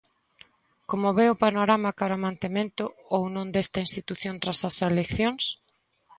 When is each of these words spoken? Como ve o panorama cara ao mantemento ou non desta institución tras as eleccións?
Como 0.89 1.09
ve 1.17 1.25
o 1.33 1.39
panorama 1.45 1.89
cara 1.99 2.13
ao 2.17 2.23
mantemento 2.27 2.83
ou 3.15 3.23
non 3.35 3.47
desta 3.53 3.79
institución 3.85 4.35
tras 4.43 4.59
as 4.69 4.77
eleccións? 4.91 5.43